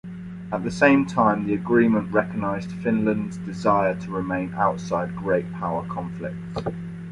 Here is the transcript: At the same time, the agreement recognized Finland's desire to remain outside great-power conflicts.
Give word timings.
At 0.51 0.63
the 0.63 0.71
same 0.71 1.05
time, 1.05 1.45
the 1.45 1.53
agreement 1.53 2.11
recognized 2.11 2.71
Finland's 2.71 3.37
desire 3.37 3.93
to 3.99 4.09
remain 4.11 4.51
outside 4.55 5.15
great-power 5.15 5.87
conflicts. 5.89 6.65